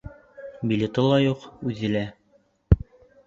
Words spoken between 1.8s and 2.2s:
лә!